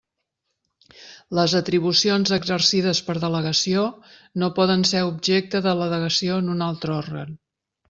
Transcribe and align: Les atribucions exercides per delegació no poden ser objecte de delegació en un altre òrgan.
Les 1.39 1.53
atribucions 1.59 2.33
exercides 2.37 3.03
per 3.11 3.17
delegació 3.27 3.85
no 4.45 4.51
poden 4.57 4.89
ser 4.95 5.05
objecte 5.13 5.65
de 5.69 5.77
delegació 5.85 6.43
en 6.45 6.53
un 6.57 6.67
altre 6.73 6.99
òrgan. 6.99 7.41